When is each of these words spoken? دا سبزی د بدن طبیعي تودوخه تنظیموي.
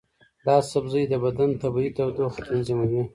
دا 0.45 0.55
سبزی 0.71 1.03
د 1.09 1.13
بدن 1.23 1.49
طبیعي 1.61 1.89
تودوخه 1.97 2.41
تنظیموي. 2.47 3.01